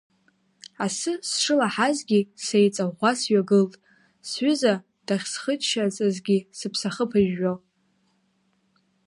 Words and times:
Асы 0.85 1.11
сшылаҳазгьы 1.29 2.19
сеиҵаӷәӷәа 2.45 3.11
сҩагылт, 3.19 3.73
сҩыза 4.29 4.73
дахьсхыччаз 5.07 5.95
азгьы 6.07 6.37
сыԥсахы 6.57 7.05
ԥыжәжәо. 7.11 7.53